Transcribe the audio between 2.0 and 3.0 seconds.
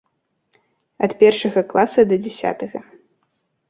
да дзясятага.